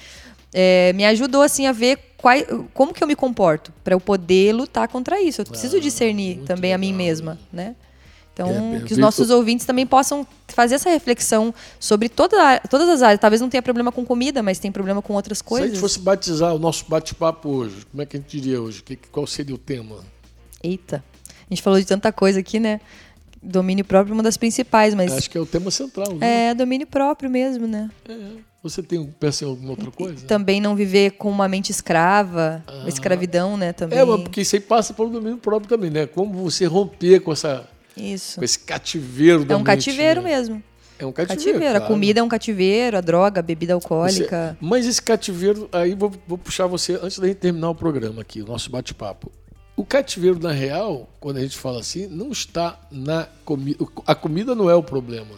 [0.52, 4.52] é, me ajudou, assim, a ver quai- como que eu me comporto, para eu poder
[4.54, 5.40] lutar contra isso.
[5.42, 6.98] Eu preciso discernir Ah, muito também a mim legal.
[7.06, 7.74] mesma, né?
[8.32, 13.00] Então, É, que os nossos ouvintes também possam fazer essa reflexão sobre toda, todas as
[13.00, 13.20] áreas.
[13.20, 15.70] Talvez não tenha problema com comida, mas tem problema com outras Se a coisas.
[15.70, 18.82] gente fosse batizar o nosso bate-papo hoje, como é que a gente diria hoje?
[18.82, 19.98] Que- qual seria o tema?
[20.64, 22.80] Eita, a gente falou de tanta coisa aqui, né?
[23.42, 26.48] Domínio próprio é uma das principais, mas Acho que é o tema central, né?
[26.48, 27.90] é domínio próprio mesmo, né?
[28.08, 28.16] É.
[28.62, 30.24] Você tem, pensa em alguma outra coisa?
[30.26, 32.84] Também não viver com uma mente escrava, Ah.
[32.88, 33.74] escravidão, né?
[33.74, 33.98] Também.
[33.98, 36.06] É, mas porque isso aí passa pelo domínio próprio também, né?
[36.06, 38.38] Como você romper com, essa, Isso.
[38.38, 40.30] com esse cativeiro da É um mente, cativeiro né?
[40.30, 40.62] mesmo.
[40.98, 41.44] É um cativeiro.
[41.44, 41.76] Cativeiro.
[41.76, 41.92] A claro.
[41.94, 44.56] comida é um cativeiro, a droga, a bebida Você- alcoólica.
[44.58, 48.40] mas esse cativeiro, aí vou, vou puxar você antes da gente terminar o programa aqui,
[48.40, 49.30] o nosso bate-papo.
[49.76, 53.84] O cativeiro, na real, quando a gente fala assim, não está na comida.
[54.06, 55.34] A comida não é o problema.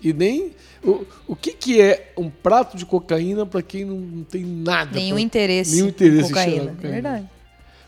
[0.00, 0.52] E nem.
[0.82, 4.92] O, o que, que é um prato de cocaína para quem não, não tem nada?
[4.94, 6.70] Nenhum pra- interesse, nenhum interesse cheirar cocaína.
[6.70, 6.92] É cocaína.
[6.92, 7.28] verdade.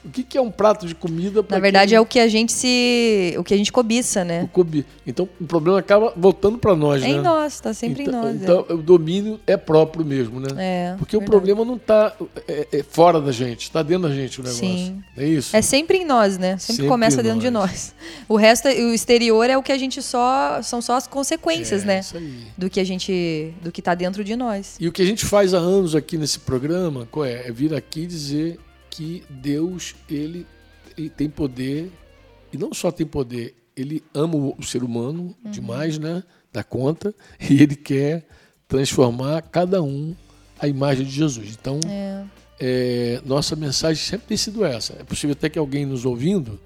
[0.07, 2.53] O que, que é um prato de comida Na verdade, é o que a gente
[2.53, 3.35] se.
[3.39, 4.49] o que a gente cobiça, né?
[5.07, 7.13] Então o problema acaba voltando para nós, É né?
[7.15, 8.41] em nós, tá sempre então, em nós.
[8.41, 8.45] é.
[8.45, 10.49] Então o domínio é próprio mesmo, né?
[10.57, 11.31] É, Porque o verdade.
[11.31, 12.15] problema não está
[12.89, 14.67] fora da gente, está dentro da gente o negócio.
[14.67, 15.03] Sim.
[15.17, 15.57] É isso?
[15.57, 16.57] É sempre em nós, né?
[16.59, 17.67] Sempre, Sempre começa dentro de nós.
[17.71, 17.95] nós.
[18.29, 20.61] O resto, o exterior é o que a gente só.
[20.63, 22.01] São só as consequências, É, né?
[22.01, 22.39] Isso aí.
[22.57, 23.53] Do que a gente.
[23.63, 24.77] Do que tá dentro de nós.
[24.79, 27.49] E o que a gente faz há anos aqui nesse programa, qual é?
[27.49, 28.59] É vir aqui dizer
[28.97, 30.47] que Deus, ele,
[30.97, 31.93] ele tem poder,
[32.53, 35.51] e não só tem poder, ele ama o, ser humano Uhum.
[35.51, 36.23] demais, né?
[36.53, 38.27] Da conta, e ele quer
[38.67, 40.15] transformar cada um
[40.59, 41.51] à imagem de Jesus.
[41.61, 42.25] Então, É.
[42.59, 44.95] é, nossa mensagem sempre tem sido essa.
[44.95, 46.59] É possível até que alguém nos ouvindo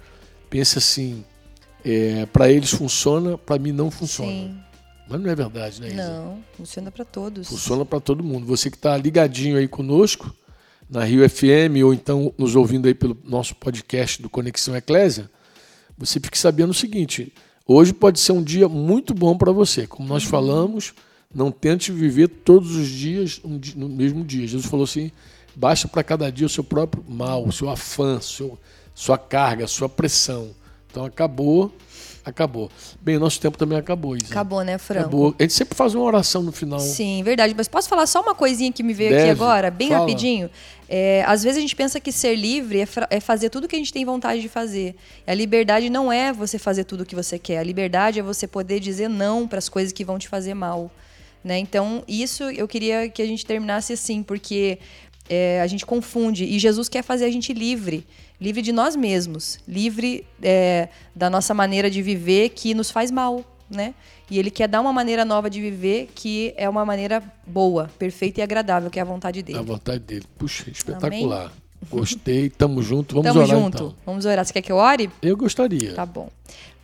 [0.48, 1.24] pense assim:
[2.32, 4.30] para eles funciona, para mim não funciona.
[4.30, 4.56] Sim.
[5.08, 6.08] Mas não é verdade, né, Isa?
[6.08, 7.48] Não, funciona para todos.
[7.48, 8.46] Funciona para todo mundo.
[8.46, 10.32] Você que está ligadinho aí conosco,
[10.90, 15.30] na Rio FM, ou então nos ouvindo aí pelo nosso podcast do Conexão Eclésia,
[15.96, 17.32] você fique sabendo o seguinte:
[17.66, 19.86] hoje pode ser um dia muito bom para você.
[19.86, 20.92] Como nós falamos,
[21.32, 24.46] não tente viver todos os dias um no mesmo dia.
[24.46, 25.12] Jesus falou assim:
[25.54, 28.58] baixa para cada dia o seu próprio mal, o seu afã, seu,
[28.92, 30.50] sua carga, sua pressão.
[30.90, 31.72] Então acabou,
[32.24, 32.70] acabou.
[33.00, 34.26] Bem, nosso tempo também acabou, Isa.
[34.30, 35.00] Acabou, né, Franco?
[35.02, 35.34] Acabou.
[35.38, 36.78] A gente sempre faz uma oração no final.
[36.78, 37.54] Sim, verdade.
[37.56, 39.22] Mas posso falar só uma coisinha que me veio Deve.
[39.22, 40.00] aqui agora, bem Fala.
[40.00, 40.50] rapidinho?
[40.88, 43.78] É, às vezes a gente pensa que ser livre é, é fazer tudo que a
[43.78, 44.96] gente tem vontade de fazer.
[45.26, 47.58] A liberdade não é você fazer tudo o que você quer.
[47.58, 50.90] A liberdade é você poder dizer não para as coisas que vão te fazer mal.
[51.42, 51.58] Né?
[51.58, 54.78] Então, isso eu queria que a gente terminasse assim, porque
[55.28, 56.44] é, a gente confunde.
[56.44, 58.04] E Jesus quer fazer a gente livre.
[58.40, 59.58] Livre de nós mesmos.
[59.68, 63.44] Livre é, da nossa maneira de viver que nos faz mal.
[63.70, 63.94] Né?
[64.28, 68.40] E ele quer dar uma maneira nova de viver que é uma maneira boa, perfeita
[68.40, 69.58] e agradável, que é a vontade dele.
[69.58, 70.24] A vontade dele.
[70.36, 71.52] Puxa, espetacular.
[71.88, 73.76] Gostei, tamo junto, vamos Tamo orar junto.
[73.76, 73.94] então.
[74.04, 74.44] Vamos orar.
[74.44, 75.10] Você quer que eu ore?
[75.22, 75.94] Eu gostaria.
[75.94, 76.28] Tá bom.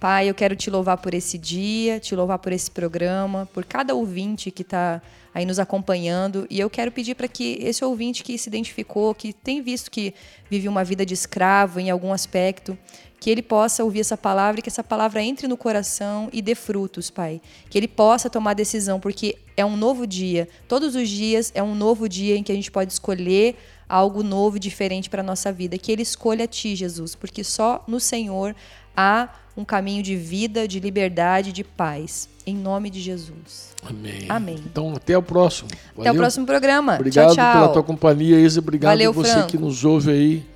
[0.01, 3.95] Pai, eu quero te louvar por esse dia, te louvar por esse programa, por cada
[3.95, 5.01] ouvinte que está
[5.35, 6.47] aí nos acompanhando.
[6.51, 10.15] E eu quero pedir para que esse ouvinte que se identificou, que tem visto que
[10.51, 12.77] vive uma vida de escravo em algum aspecto,
[13.19, 16.55] que ele possa ouvir essa palavra e que essa palavra entre no coração e dê
[16.55, 17.41] frutos, Pai.
[17.71, 20.47] Que ele possa tomar decisão, porque é um novo dia.
[20.69, 23.57] Todos os dias é um novo dia em que a gente pode escolher
[23.88, 25.79] algo novo e diferente para a nossa vida.
[25.79, 28.55] Que ele escolha a Ti, Jesus, porque só no Senhor
[28.96, 32.29] há um caminho de vida, de liberdade, de paz.
[32.46, 33.75] Em nome de Jesus.
[33.83, 34.27] Amém.
[34.29, 34.62] Amém.
[34.64, 35.68] Então, até o próximo.
[35.70, 36.14] Até o Valeu?
[36.14, 36.94] próximo programa.
[36.94, 37.53] Obrigado tchau, tchau.
[37.53, 38.61] pela tua companhia, Isa.
[38.61, 39.49] Obrigado Valeu, você Franco.
[39.49, 40.46] que nos ouve aí.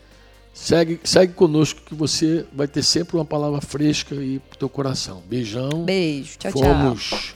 [0.52, 5.22] Segue, segue conosco que você vai ter sempre uma palavra fresca aí pro teu coração.
[5.28, 5.84] Beijão.
[5.84, 6.36] Beijo.
[6.38, 6.62] Tchau, tchau.
[6.62, 7.34] Fomos.